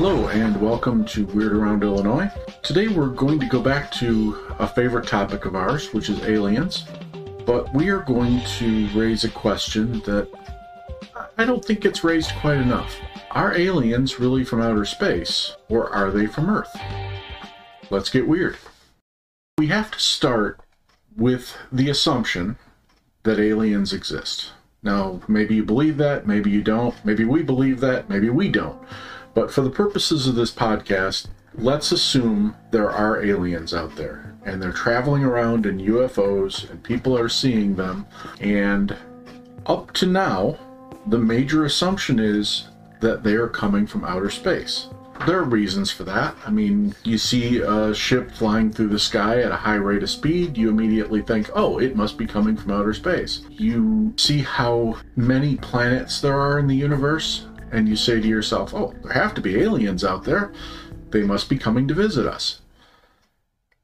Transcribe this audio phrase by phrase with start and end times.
[0.00, 2.30] Hello, and welcome to Weird Around Illinois.
[2.62, 6.84] Today we're going to go back to a favorite topic of ours, which is aliens.
[7.44, 10.30] But we are going to raise a question that
[11.36, 12.94] I don't think gets raised quite enough.
[13.32, 16.76] Are aliens really from outer space, or are they from Earth?
[17.90, 18.56] Let's get weird.
[19.58, 20.60] We have to start
[21.16, 22.56] with the assumption
[23.24, 24.52] that aliens exist.
[24.80, 28.80] Now, maybe you believe that, maybe you don't, maybe we believe that, maybe we don't.
[29.34, 34.62] But for the purposes of this podcast, let's assume there are aliens out there and
[34.62, 38.06] they're traveling around in UFOs and people are seeing them.
[38.40, 38.96] And
[39.66, 40.58] up to now,
[41.06, 42.68] the major assumption is
[43.00, 44.88] that they are coming from outer space.
[45.26, 46.36] There are reasons for that.
[46.46, 50.10] I mean, you see a ship flying through the sky at a high rate of
[50.10, 53.42] speed, you immediately think, oh, it must be coming from outer space.
[53.50, 58.74] You see how many planets there are in the universe, and you say to yourself,
[58.74, 60.52] oh, there have to be aliens out there.
[61.10, 62.60] They must be coming to visit us.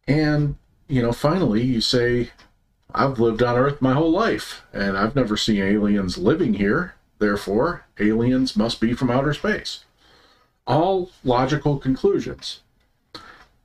[0.07, 0.57] And,
[0.89, 2.31] you know, finally you say,
[2.95, 6.95] I've lived on Earth my whole life, and I've never seen aliens living here.
[7.19, 9.85] Therefore, aliens must be from outer space.
[10.67, 12.61] All logical conclusions.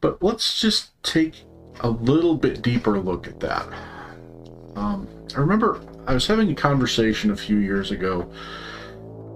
[0.01, 1.43] But let's just take
[1.81, 3.67] a little bit deeper look at that.
[4.75, 8.31] Um, I remember I was having a conversation a few years ago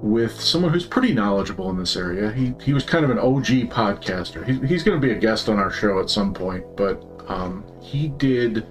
[0.04, 2.30] with someone who's pretty knowledgeable in this area.
[2.34, 4.46] He, he was kind of an OG podcaster.
[4.46, 7.64] He, he's going to be a guest on our show at some point, but um,
[7.82, 8.68] he did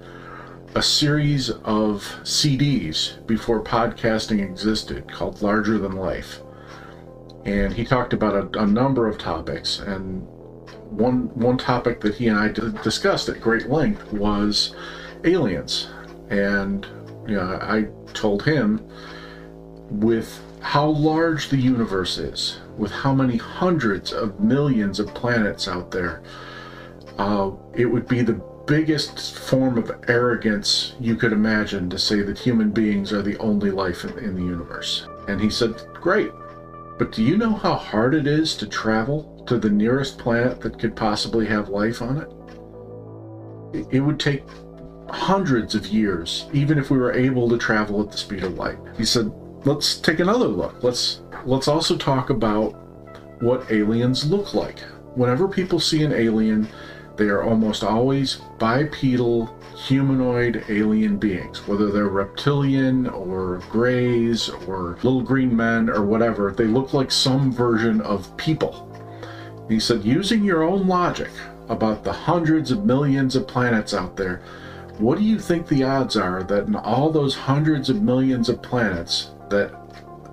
[0.75, 6.39] a series of CDs before podcasting existed called Larger Than Life.
[7.45, 9.79] And he talked about a, a number of topics.
[9.79, 10.27] And
[10.91, 14.75] one, one topic that he and I d- discussed at great length was
[15.23, 15.89] aliens.
[16.29, 16.85] And
[17.27, 18.87] you know, I told him
[19.89, 25.91] with how large the universe is, with how many hundreds of millions of planets out
[25.91, 26.23] there,
[27.17, 32.39] uh, it would be the biggest form of arrogance you could imagine to say that
[32.39, 35.05] human beings are the only life in, in the universe.
[35.27, 36.31] And he said, Great,
[36.97, 40.79] but do you know how hard it is to travel to the nearest planet that
[40.79, 43.77] could possibly have life on it?
[43.77, 44.43] It, it would take
[45.09, 48.77] hundreds of years, even if we were able to travel at the speed of light.
[48.97, 49.29] He said,
[49.65, 50.83] let's take another look.
[50.83, 52.71] Let's let's also talk about
[53.41, 54.79] what aliens look like.
[55.15, 56.67] Whenever people see an alien,
[57.17, 65.21] they are almost always bipedal humanoid alien beings, whether they're reptilian or greys or little
[65.21, 66.51] green men or whatever.
[66.51, 68.89] They look like some version of people.
[69.69, 71.29] He said, using your own logic
[71.69, 74.41] about the hundreds of millions of planets out there,
[74.99, 78.61] what do you think the odds are that in all those hundreds of millions of
[78.61, 79.73] planets, that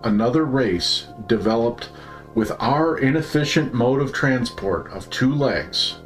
[0.05, 1.91] another race developed
[2.35, 5.97] with our inefficient mode of transport of two legs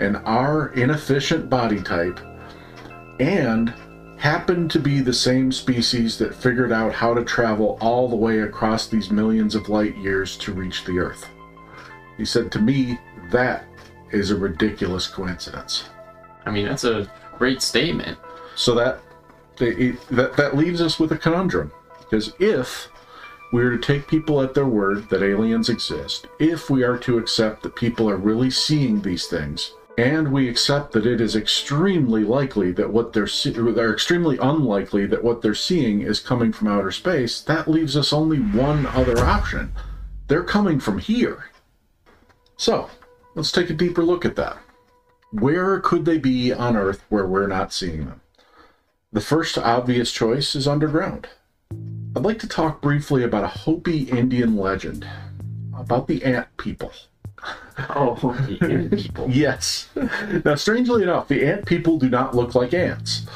[0.00, 2.20] and our inefficient body type
[3.20, 3.72] and
[4.18, 8.40] happened to be the same species that figured out how to travel all the way
[8.40, 11.28] across these millions of light years to reach the Earth.
[12.16, 12.98] He said to me,
[13.30, 13.64] that
[14.10, 15.88] is a ridiculous coincidence.
[16.46, 18.18] I mean, that's a great statement.
[18.54, 19.00] So that
[19.56, 21.72] that that leaves us with a conundrum.
[21.98, 22.88] Because if
[23.52, 27.18] we are to take people at their word that aliens exist, if we are to
[27.18, 32.22] accept that people are really seeing these things, and we accept that it is extremely
[32.22, 36.68] likely that what they're see- are extremely unlikely that what they're seeing is coming from
[36.68, 39.72] outer space, that leaves us only one other option.
[40.28, 41.46] They're coming from here.
[42.56, 42.90] So,
[43.34, 44.58] let's take a deeper look at that.
[45.40, 48.22] Where could they be on Earth where we're not seeing them?
[49.12, 51.28] The first obvious choice is underground.
[52.16, 55.06] I'd like to talk briefly about a Hopi Indian legend
[55.76, 56.92] about the ant people.
[57.90, 58.16] Oh,
[58.48, 59.30] the ant people.
[59.30, 59.90] Yes.
[60.44, 63.26] Now, strangely enough, the ant people do not look like ants.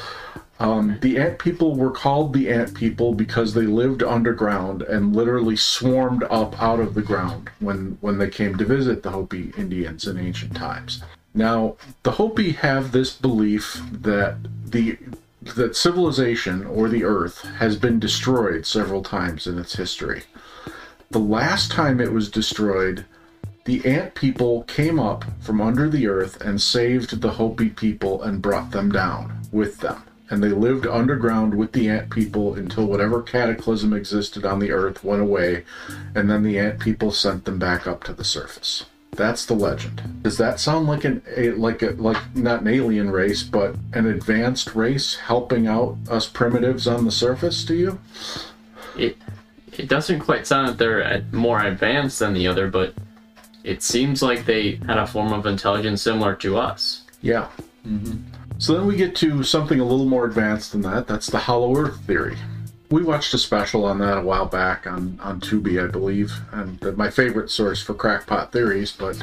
[0.59, 5.55] Um, the ant people were called the ant people because they lived underground and literally
[5.55, 10.07] swarmed up out of the ground when, when they came to visit the Hopi Indians
[10.07, 11.03] in ancient times.
[11.33, 14.97] Now, the Hopi have this belief that the
[15.41, 20.23] that civilization or the earth has been destroyed several times in its history.
[21.09, 23.05] The last time it was destroyed,
[23.65, 28.41] the ant people came up from under the earth and saved the Hopi people and
[28.41, 30.03] brought them down with them.
[30.29, 35.03] And they lived underground with the ant people until whatever cataclysm existed on the earth
[35.03, 35.65] went away,
[36.15, 38.85] and then the ant people sent them back up to the surface.
[39.11, 40.23] That's the legend.
[40.23, 44.07] Does that sound like an a, like a like not an alien race, but an
[44.07, 47.99] advanced race helping out us primitives on the surface to you?
[48.97, 49.17] It
[49.73, 52.93] it doesn't quite sound that they're more advanced than the other, but
[53.63, 57.03] it seems like they had a form of intelligence similar to us.
[57.21, 57.47] Yeah.
[57.85, 58.17] Mm-hmm.
[58.57, 61.07] So then we get to something a little more advanced than that.
[61.07, 62.37] That's the Hollow Earth theory.
[62.91, 66.97] We watched a special on that a while back on, on Tubi, I believe, and
[66.97, 68.91] my favorite source for crackpot theories.
[68.91, 69.15] But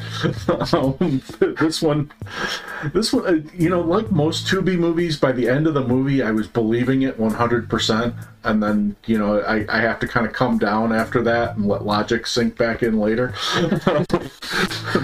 [0.73, 2.11] um, this one,
[2.91, 6.23] this one, uh, you know, like most Tubi movies, by the end of the movie,
[6.23, 8.13] I was believing it 100%,
[8.43, 11.67] and then, you know, I, I have to kind of come down after that and
[11.67, 13.35] let logic sink back in later.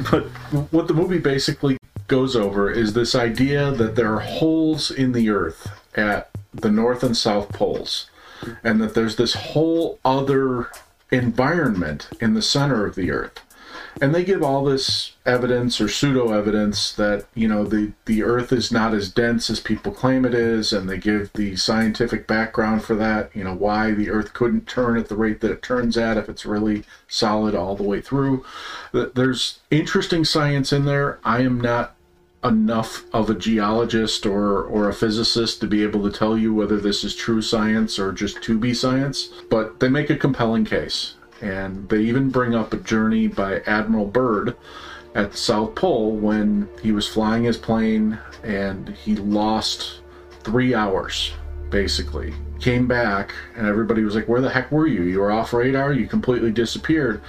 [0.09, 0.23] but
[0.71, 1.77] what the movie basically
[2.07, 7.03] goes over is this idea that there are holes in the earth at the north
[7.03, 8.09] and south poles
[8.63, 10.69] and that there's this whole other
[11.11, 13.41] environment in the center of the earth.
[14.01, 18.51] And they give all this evidence or pseudo evidence that you know the the earth
[18.51, 22.83] is not as dense as people claim it is and they give the scientific background
[22.83, 25.97] for that you know why the earth couldn't turn at the rate that it turns
[25.97, 28.45] at if it's really solid all the way through.
[28.91, 31.19] There's interesting science in there.
[31.23, 31.94] I am not
[32.45, 36.79] enough of a geologist or or a physicist to be able to tell you whether
[36.79, 41.15] this is true science or just to be science but they make a compelling case.
[41.41, 44.55] And they even bring up a journey by admiral byrd
[45.15, 49.99] at the south pole when he was flying his plane and he lost
[50.43, 51.33] three hours
[51.69, 52.33] basically.
[52.59, 55.03] Came back and everybody was like where the heck were you?
[55.03, 55.93] You were off radar?
[55.93, 57.21] You completely disappeared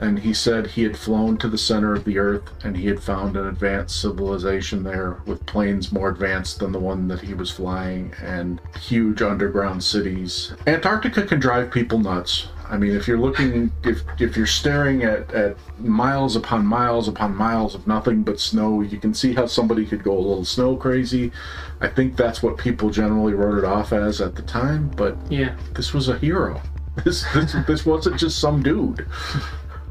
[0.00, 3.02] and he said he had flown to the center of the earth and he had
[3.02, 7.50] found an advanced civilization there with planes more advanced than the one that he was
[7.50, 10.54] flying and huge underground cities.
[10.66, 12.48] Antarctica can drive people nuts.
[12.68, 17.34] I mean if you're looking if if you're staring at at miles upon miles upon
[17.36, 20.76] miles of nothing but snow you can see how somebody could go a little snow
[20.76, 21.32] crazy.
[21.80, 25.56] I think that's what people generally wrote it off as at the time but Yeah.
[25.74, 26.62] this was a hero.
[27.04, 29.06] This this, this wasn't just some dude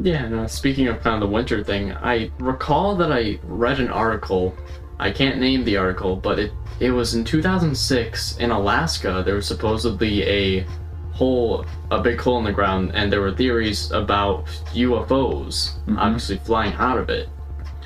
[0.02, 3.80] Yeah, no, uh, speaking of kind of the winter thing, I recall that I read
[3.80, 4.56] an article.
[4.98, 9.22] I can't name the article, but it it was in 2006 in Alaska.
[9.26, 10.66] There was supposedly a
[11.12, 16.00] hole, a big hole in the ground, and there were theories about UFOs mm-hmm.
[16.00, 17.28] obviously flying out of it.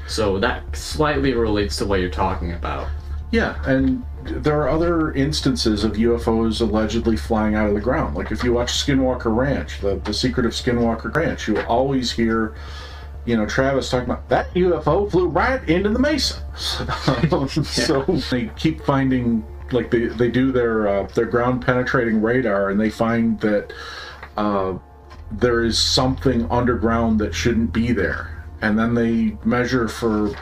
[0.08, 2.88] So that slightly relates to what you're talking about.
[3.34, 8.14] Yeah, and there are other instances of UFOs allegedly flying out of the ground.
[8.14, 12.54] Like if you watch Skinwalker Ranch, the, the secret of Skinwalker Ranch, you always hear,
[13.26, 16.44] you know, Travis talking about that UFO flew right into the mesa.
[17.64, 22.80] So they keep finding, like they, they do their uh, their ground penetrating radar, and
[22.80, 23.74] they find that
[24.38, 24.78] uh,
[25.32, 30.36] there is something underground that shouldn't be there, and then they measure for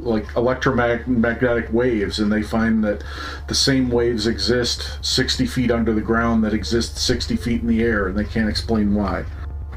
[0.00, 3.02] like electromagnetic waves and they find that
[3.48, 7.82] the same waves exist 60 feet under the ground that exist 60 feet in the
[7.82, 9.24] air and they can't explain why.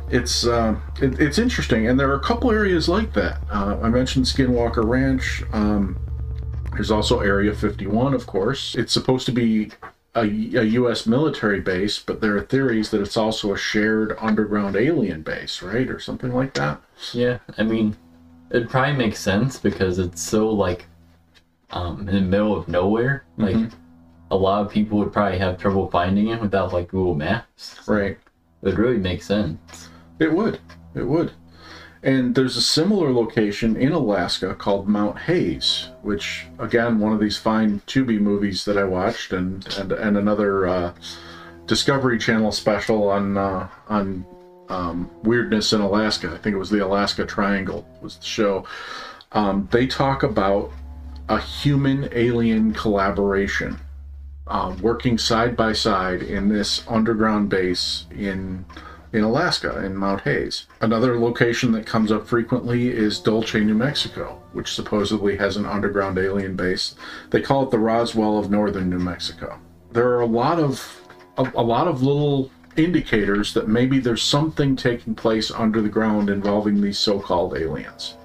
[0.10, 3.42] It's uh, it, it's interesting and there are a couple areas like that.
[3.51, 5.98] Uh, i mentioned skinwalker ranch um,
[6.74, 8.75] there's also area 51 of course.
[8.75, 9.71] It's supposed to be
[10.16, 14.75] a, a u.s military base but there are theories that it's also a shared underground
[14.75, 16.81] alien base right or something like that.
[17.13, 17.95] Yeah, I mean,
[18.51, 20.86] it probably makes sense because it's so like
[21.72, 23.24] um in the middle of nowhere.
[23.38, 23.72] Like Mhm.
[24.31, 27.75] a lot of people would probably have trouble finding it without like Google Maps.
[27.88, 28.18] right
[28.62, 29.90] It would really make sense.
[30.19, 30.60] It would.
[30.96, 31.31] It would.
[32.01, 37.38] And there's a similar location in Alaska called Mount Hayes, which again one of these
[37.38, 40.94] fine Tubi movies that I watched, and and and another uh,
[41.68, 44.26] Discovery Channel special on uh, on
[44.69, 46.31] um, weirdness in Alaska.
[46.33, 48.66] I think it was the Alaska Triangle was the show.
[49.31, 50.71] Um, they talk about
[51.28, 53.80] a human alien collaboration
[54.47, 58.66] um, working side by side in this underground base in
[59.11, 60.68] in Alaska in Mount Hayes.
[60.81, 66.19] Another location that comes up frequently is Dulce, New Mexico, which supposedly has an underground
[66.19, 66.94] alien base.
[67.31, 69.59] They call it the Roswell of northern New Mexico.
[69.92, 71.02] There are a lot of
[71.38, 76.30] a, a lot of little indicators that maybe there's something taking place under the ground
[76.30, 78.16] involving these so-called aliens.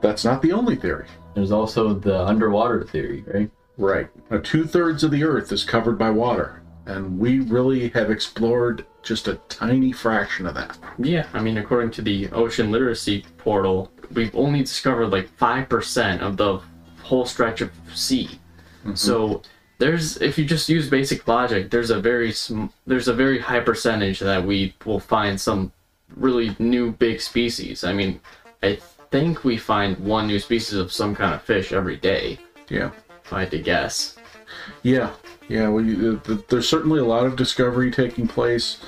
[0.00, 1.06] That's not the only theory.
[1.34, 3.50] There's also the underwater theory, right?
[3.76, 4.08] Right.
[4.30, 8.86] Now, two thirds of the Earth is covered by water, and we really have explored
[9.02, 10.78] just a tiny fraction of that.
[10.98, 16.36] Yeah, I mean, according to the Ocean Literacy Portal, we've only discovered like 5% of
[16.36, 16.60] the
[17.02, 18.38] whole stretch of sea.
[18.80, 18.94] Mm-hmm.
[18.94, 19.42] So
[19.78, 23.60] there's if you just use basic logic, there's a very sm- there's a very high
[23.60, 25.72] percentage that we will find some
[26.16, 27.82] really new big species.
[27.84, 28.20] I mean,
[28.62, 28.78] I
[29.10, 32.38] think we find one new species of some kind of fish every day,
[32.68, 32.90] Yeah.
[33.24, 34.16] if I had to guess.
[34.82, 35.10] Yeah.
[35.48, 35.68] Yeah.
[35.70, 38.78] We, uh, th- there's certainly a lot of discovery taking place,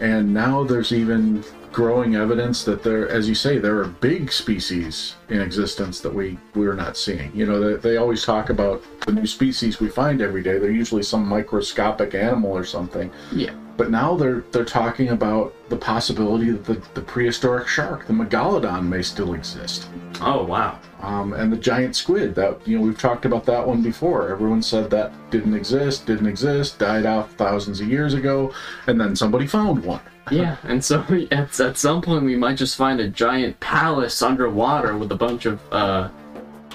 [0.00, 5.16] and now there's even growing evidence that there, as you say, there are big species
[5.28, 7.34] in existence that we we're not seeing.
[7.34, 10.58] You know, they, they always talk about the new species we find every day.
[10.58, 13.10] They're usually some microscopic animal or something.
[13.32, 13.54] Yeah.
[13.76, 18.86] But now they're they're talking about the possibility that the, the prehistoric shark, the megalodon,
[18.86, 19.88] may still exist.
[20.20, 20.78] Oh wow.
[21.00, 24.30] Um, and the giant squid that you know we've talked about that one before.
[24.30, 28.52] Everyone said that didn't exist, didn't exist, died out thousands of years ago,
[28.86, 30.00] and then somebody found one.
[30.30, 34.96] Yeah, and so at, at some point we might just find a giant palace underwater
[34.96, 36.10] with a bunch of uh,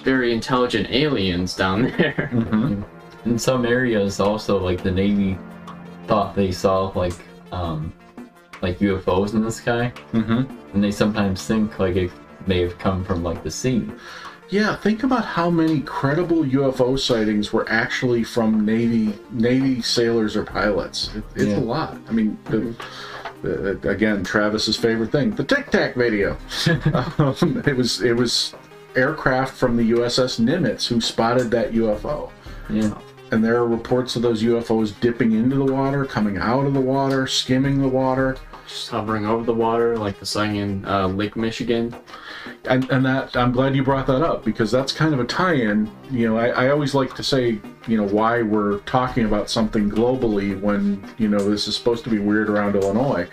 [0.03, 2.29] very intelligent aliens down there.
[3.23, 5.39] In some areas, also like the Navy
[6.07, 7.13] thought they saw like
[7.51, 7.93] um
[8.61, 10.73] like UFOs in the sky, Mm-hmm.
[10.73, 12.11] and they sometimes think like it
[12.47, 13.87] may have come from like the sea.
[14.49, 20.43] Yeah, think about how many credible UFO sightings were actually from Navy Navy sailors or
[20.43, 21.13] pilots.
[21.15, 21.57] It, it's Yeah.
[21.59, 21.97] a lot.
[22.07, 22.73] I mean, the,
[23.41, 26.37] the, again, Travis's favorite thing, the Tic Tac video.
[27.17, 28.55] um, it was it was
[28.95, 32.31] aircraft from the USS Nimitz who spotted that UFO.
[32.69, 32.97] Yeah.
[33.31, 36.81] And there are reports of those UFOs dipping into the water, coming out of the
[36.81, 38.37] water, skimming the water.
[38.67, 41.95] Just hovering over the water like the sighting in uh, Lake Michigan.
[42.65, 45.89] and, and that I'm glad you brought that up because that's kind of a tie-in.
[46.11, 49.89] You know, I, I always like to say, you know, why we're talking about something
[49.89, 53.29] globally when you know this is supposed to be weird around Illinois.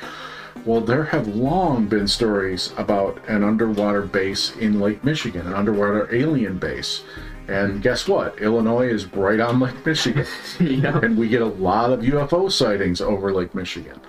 [0.64, 6.12] Well, there have long been stories about an underwater base in Lake Michigan, an underwater
[6.14, 7.02] alien base.
[7.48, 8.40] And guess what?
[8.40, 10.26] Illinois is right on Lake Michigan.
[10.60, 10.98] yeah.
[11.00, 14.00] and we get a lot of UFO sightings over Lake Michigan.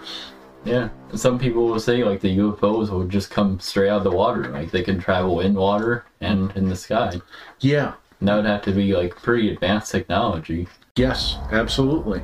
[0.64, 0.90] Yeah.
[1.14, 4.48] Some people will say like the UFOs will just come straight out of the water,
[4.50, 7.22] like they can travel in water and in the sky.
[7.60, 10.68] Yeah, And that would have to be like pretty advanced technology.
[10.96, 12.24] Yes, absolutely.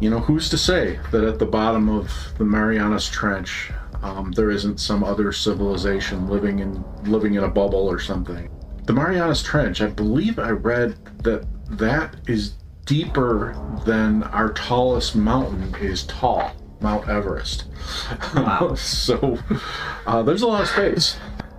[0.00, 3.70] You know, who's to say that at the bottom of the Marianas Trench,
[4.02, 8.50] um, there isn't some other civilization living in living in a bubble or something?
[8.86, 15.74] The Marianas Trench, I believe I read that that is deeper than our tallest mountain
[15.80, 17.64] is tall, Mount Everest.
[18.34, 18.74] Wow.
[18.78, 19.38] so
[20.06, 21.16] uh, there's a lot of space,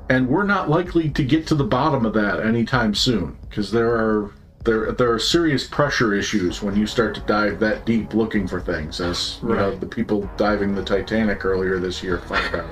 [0.10, 3.92] and we're not likely to get to the bottom of that anytime soon because there
[3.92, 4.32] are
[4.64, 8.62] there there are serious pressure issues when you start to dive that deep looking for
[8.62, 12.70] things, as you know the people diving the Titanic earlier this year found out.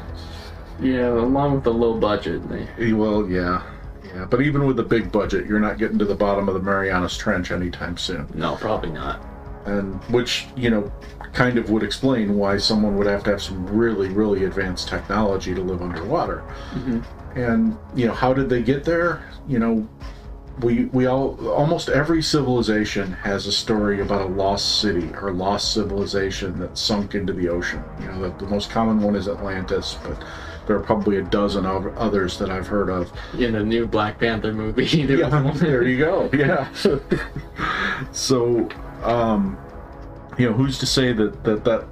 [0.79, 2.41] Yeah, along with the low budget.
[2.49, 3.63] They, Well, yeah,
[4.13, 6.61] yeah, but even with the big budget, you're not getting to the bottom of the
[6.61, 8.27] Marianas Trench anytime soon.
[8.33, 9.21] no, probably not.
[9.65, 10.91] and which you know
[11.33, 15.53] kind of would explain why someone would have to have some really really advanced technology
[15.55, 16.43] to live underwater
[16.73, 16.99] mm-hmm.
[17.39, 19.87] and you know how did they get there you know
[20.61, 25.73] we we all almost every civilization has a story about a lost city or lost
[25.73, 29.97] civilization that sunk into the ocean you know the, the most common one is atlantis
[30.03, 30.23] but
[30.67, 34.19] there are probably a dozen of others that i've heard of In the new Black
[34.19, 36.29] Panther movie, there yeah, there you go.
[36.33, 36.67] Yeah.
[38.11, 38.69] so,
[39.03, 39.57] um,
[40.37, 41.85] you know, who's to say that that that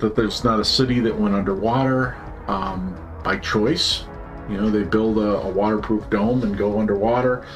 [0.00, 2.16] that there's not a city that went underwater
[2.46, 4.04] um, by choice?
[4.48, 7.46] You know, they build a, a waterproof dome and go underwater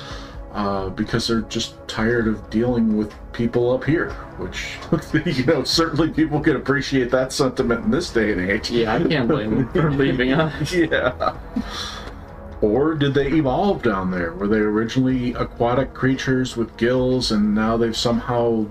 [0.52, 4.12] uh, because they're just tired of dealing with people up here.
[4.38, 4.76] Which,
[5.36, 8.70] you know, certainly people can appreciate that sentiment in this day and age.
[8.70, 10.72] Yeah, I can't blame them for leaving us.
[10.72, 11.36] Yeah.
[12.60, 14.34] Or did they evolve down there?
[14.34, 18.66] Were they originally aquatic creatures with gills and now they've somehow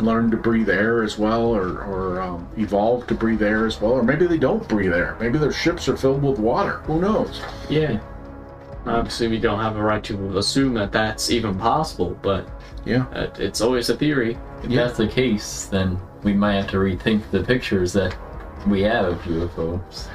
[0.00, 3.92] learned to breathe air as well or, or um, evolved to breathe air as well?
[3.92, 5.16] Or maybe they don't breathe air.
[5.20, 6.78] Maybe their ships are filled with water.
[6.84, 7.42] Who knows?
[7.68, 8.00] Yeah.
[8.86, 12.48] Obviously, we don't have a right to assume that that's even possible, but
[12.84, 13.04] Yeah.
[13.14, 14.36] uh, it's always a theory.
[14.64, 14.84] If Yeah.
[14.84, 18.14] that's the case, then we might have to rethink the pictures that
[18.66, 20.08] we have of UFOs.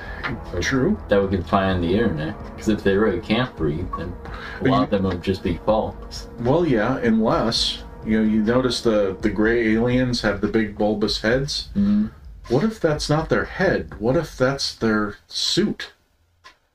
[0.60, 0.98] True.
[1.08, 2.36] That we can find on the internet.
[2.52, 4.14] Because if they really can't breathe, then
[4.62, 6.28] a lot you- of them would just be false.
[6.42, 11.22] Well, yeah, unless, you know, you notice the, the gray aliens have the big bulbous
[11.22, 11.70] heads.
[11.78, 12.12] Mm,
[12.50, 13.92] What if that's not their head?
[14.00, 15.92] What if that's their suit?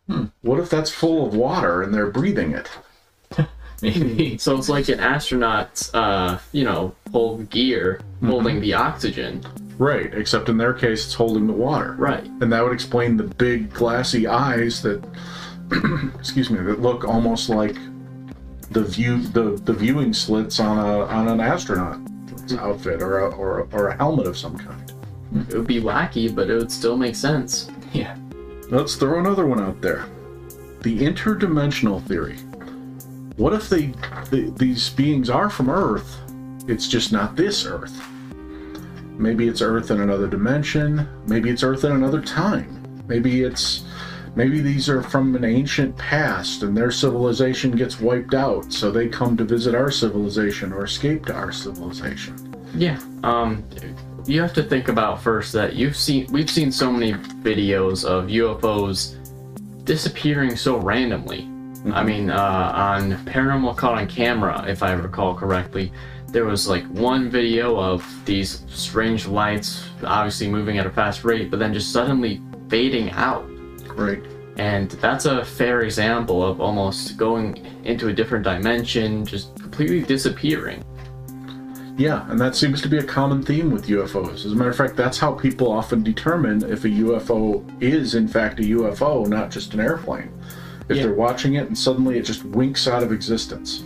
[0.09, 0.27] Hmm.
[0.43, 2.69] What if that's full of water and they're breathing it?
[3.83, 4.39] maybe.
[4.39, 9.45] So it's like an astronaut's, uh, you know, whole gear holding the oxygen.
[9.79, 11.95] Right, except in their case, it's holding the water.
[11.99, 12.25] Right.
[12.25, 15.05] And that would explain the big glassy eyes that,
[16.19, 17.77] excuse me, that look almost like
[18.71, 23.61] the view the, the viewing slits on a on an astronaut's outfit or a, or
[23.61, 24.93] a, or a helmet of some kind.
[25.49, 27.71] It would be wacky, but it would still make sense.
[27.93, 28.17] yeah.
[28.73, 30.07] Let's throw another one out there.
[30.81, 32.39] The interdimensional theory.
[33.37, 33.93] What if they
[34.31, 36.19] th- these beings are from Earth?
[36.67, 37.95] It's just not this Earth.
[39.19, 41.07] Maybe it's Earth in another dimension.
[41.27, 43.05] Maybe it's Earth in another time.
[43.07, 43.85] Maybe it's
[44.37, 49.07] Maybe these are from an ancient past and their civilization gets wiped out, so they
[49.07, 52.52] come to visit our civilization or escape to our civilization.
[52.75, 53.01] Yeah.
[53.23, 53.65] Um,
[54.27, 58.27] you have to think about first that you've seen we've seen so many videos of
[58.27, 59.17] UFOs
[59.85, 61.49] disappearing so randomly.
[61.93, 65.93] I mean, uh, on Paranormal Caught on Camera, if I recall correctly,
[66.29, 71.51] there was like one video of these strange lights, obviously moving at a fast rate,
[71.51, 73.45] but then just suddenly fading out.
[73.97, 74.23] Right.
[74.57, 80.85] And that's a fair example of almost going into a different dimension, just completely disappearing.
[81.99, 84.47] Yeah, and that seems to be a common theme with UFOs.
[84.47, 88.27] As a matter of fact, that's how people often determine if a UFO is, in
[88.27, 90.31] fact, a UFO, not just an airplane.
[90.89, 91.05] If Yeah.
[91.05, 93.85] they're watching it and suddenly it just winks out of existence.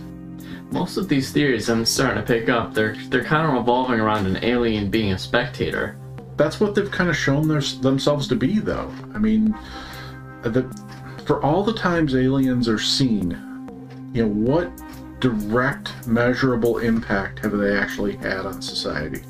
[0.71, 4.25] Most of these theories I'm starting to pick up, they're they're kind of revolving around
[4.25, 5.97] an alien being a spectator.
[6.37, 8.91] That's what they've kind of shown their, themselves to be, though.
[9.13, 9.55] I mean,
[10.43, 10.63] the,
[11.25, 13.31] for all the times aliens are seen,
[14.13, 14.71] you know, what
[15.19, 19.21] direct, measurable impact have they actually had on society?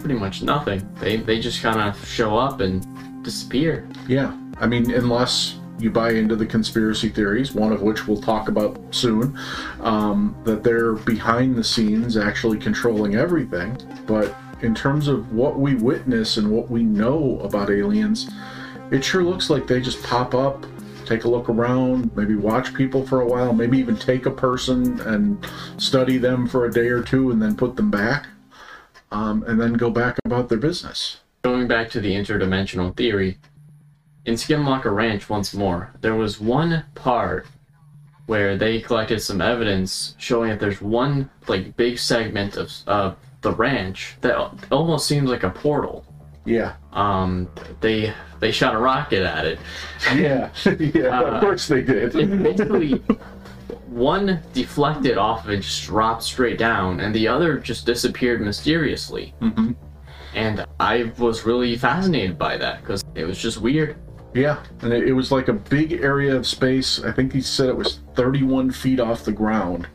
[0.00, 0.86] Pretty much nothing.
[1.00, 3.88] They they just kind of show up and disappear.
[4.06, 8.48] Yeah, I mean, unless you buy into the conspiracy theories, one of which we'll talk
[8.48, 9.38] about soon,
[9.80, 13.76] um, that they're behind the scenes actually controlling everything.
[14.06, 18.30] But in terms of what we witness and what we know about aliens,
[18.90, 20.64] it sure looks like they just pop up,
[21.04, 25.00] take a look around, maybe watch people for a while, maybe even take a person
[25.00, 25.46] and
[25.76, 28.26] study them for a day or two and then put them back,
[29.10, 31.20] um, and then go back about their business.
[31.42, 33.38] Going back to the interdimensional theory,
[34.24, 37.46] in Skinwalker Ranch once more, there was one part
[38.26, 43.52] where they collected some evidence showing that there's one like big segment of uh, the
[43.52, 44.36] ranch that
[44.72, 46.06] almost seems like a portal.
[46.44, 46.74] Yeah.
[46.92, 47.48] Um,
[47.80, 49.58] they they shot a rocket at it.
[50.14, 52.14] Yeah, yeah, Uh, of course they did.
[52.14, 53.02] It basically
[53.88, 59.34] one deflected off of it, just dropped straight down, and the other just disappeared mysteriously.
[59.40, 59.72] hmm
[60.34, 63.96] And I was really fascinated by that because it was just weird.
[64.34, 67.02] Yeah, and it, it was like a big area of space.
[67.04, 69.86] I think he said it was 31 feet off the ground,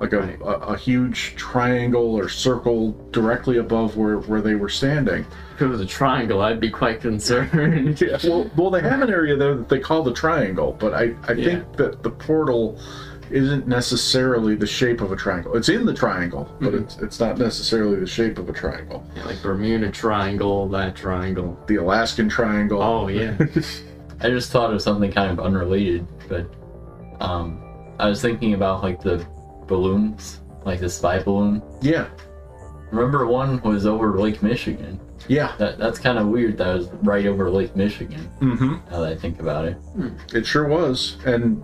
[0.00, 0.40] like a, Right.
[0.40, 5.24] a, a huge triangle or circle directly above where, where they were standing.
[5.54, 7.98] If it was a triangle, I'd be quite concerned.
[8.00, 11.14] Yeah, well, well, they have an area there that they call the triangle, but I,
[11.28, 11.44] I Yeah.
[11.44, 12.78] think that the portal
[13.30, 15.56] isn't necessarily the shape of a triangle.
[15.56, 16.82] It's in the triangle, but Mhm.
[16.82, 19.04] it's it's not necessarily the shape of a triangle.
[19.16, 21.58] Yeah, like Bermuda Triangle, that triangle.
[21.66, 22.80] The Alaskan Triangle.
[22.82, 23.34] Oh yeah.
[24.20, 26.46] I just thought of something kind of unrelated, but
[27.20, 27.58] um,
[27.98, 29.26] I was thinking about like the
[29.66, 31.62] balloons, like the spy balloon.
[31.80, 32.08] Yeah,
[32.90, 35.00] Remember one was over Lake Michigan.
[35.28, 35.54] yeah.
[35.58, 36.56] That that's kind of weird.
[36.58, 38.30] That was right over Lake Michigan.
[38.40, 38.74] Mm-hmm.
[38.90, 39.76] Now that I think about it.
[40.32, 41.16] It sure was.
[41.26, 41.62] And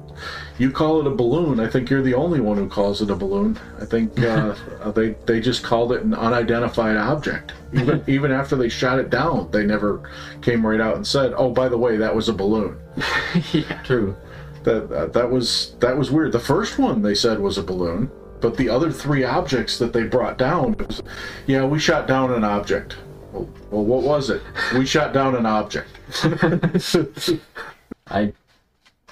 [0.59, 1.61] you call it a balloon.
[1.61, 3.57] I think you're the only one who calls it a balloon.
[3.81, 4.57] I think uh,
[4.91, 7.53] they they just called it an unidentified object.
[7.73, 10.11] Even even after they shot it down, they never
[10.43, 12.77] came right out and said, "Oh, by the way, that was a balloon."
[13.53, 13.81] yeah.
[13.85, 14.17] True.
[14.64, 16.33] That that, that was that was weird.
[16.33, 20.05] The first one they said was a balloon, but the other three objects that they
[20.05, 21.03] brought down, was,
[21.46, 22.96] yeah, we shot down an object.
[23.33, 24.42] Well, well, what was it?
[24.75, 25.88] We shot down an object.
[28.09, 28.33] I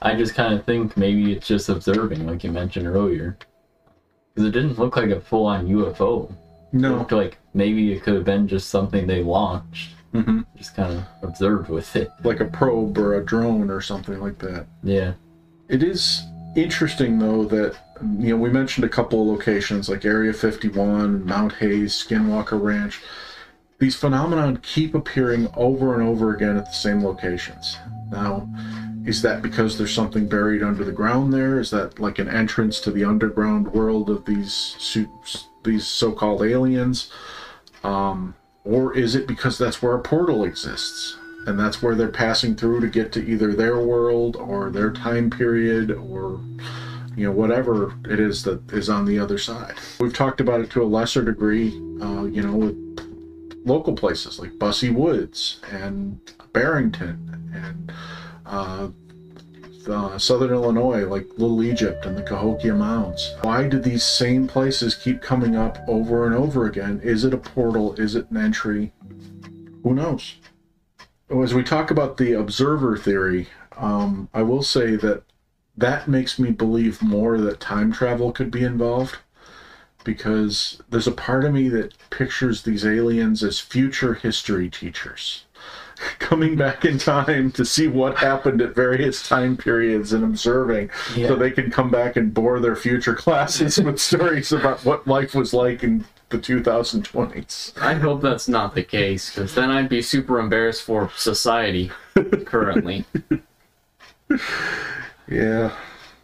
[0.02, 3.38] I just kind of think maybe it's just observing, like you mentioned earlier,
[4.34, 6.32] because it didn't look like a full-on UFO.
[6.72, 7.04] No.
[7.10, 11.68] like maybe it could have been just something they launched, hmm just kind of observed
[11.68, 12.10] with it.
[12.22, 14.66] Like a probe or a drone or something like that.
[14.82, 15.14] Yeah.
[15.70, 16.24] It is
[16.56, 17.76] interesting though that
[18.18, 23.00] you know we mentioned a couple of locations like Area 51, Mount Hayes, Skinwalker Ranch.
[23.78, 27.78] These phenomenon keep appearing over and over again at the same locations.
[28.10, 28.52] Now,
[29.06, 31.60] is that because there's something buried under the ground there?
[31.60, 34.76] Is that like an entrance to the underground world of these
[35.62, 37.10] these so-called aliens?
[37.84, 41.16] Um, or is it because that's where a portal exists?
[41.46, 45.30] And that's where they're passing through to get to either their world or their time
[45.30, 46.40] period or
[47.16, 49.74] you know whatever it is that is on the other side.
[49.98, 51.68] We've talked about it to a lesser degree
[52.00, 52.76] uh, you know with
[53.64, 56.18] local places like busse woods and
[56.52, 57.92] barrington and
[58.46, 58.88] uh,
[59.86, 63.34] uh, southern illinois like little egypt and the cahokia mounds.
[63.42, 67.00] Why do these same places keep coming up over and over again?
[67.02, 67.94] Is it a portal?
[67.94, 68.92] Is it an entry?
[69.82, 70.36] Who knows
[71.30, 75.22] as we talk about the observer theory, um, I will say that
[75.76, 79.16] that makes me believe more that time travel could be involved
[80.04, 85.44] because there's a part of me that pictures these aliens as future history teachers.
[86.18, 91.28] coming back in time to see what happened at various time periods and observing Yeah.
[91.28, 95.34] so they can come back and bore their future classes with stories about what life
[95.34, 97.78] was like in the 2020s.
[97.80, 101.90] I hope that's not the case, because then I'd be super embarrassed for society
[102.46, 103.04] currently.
[105.30, 105.72] Yeah.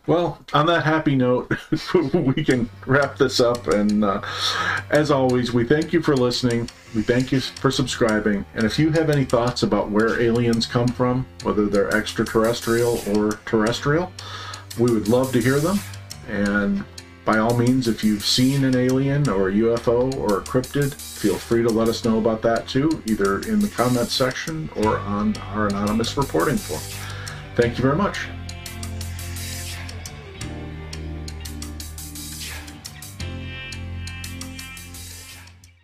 [0.06, 1.52] Well, on that happy note,
[2.14, 3.66] we can wrap this up.
[3.68, 4.20] And uh,
[4.90, 6.70] as always, we thank you for listening.
[6.94, 8.44] We thank you for subscribing.
[8.54, 13.32] And if you have any thoughts about where aliens come from, whether they're extraterrestrial or
[13.46, 14.12] terrestrial,
[14.78, 15.78] we would love to hear them.
[16.28, 16.84] And
[17.26, 21.34] by all means, if you've seen an alien or a UFO or a cryptid, feel
[21.34, 25.36] free to let us know about that too, either in the comments section or on
[25.38, 26.80] our anonymous reporting form.
[27.56, 28.28] Thank you very much.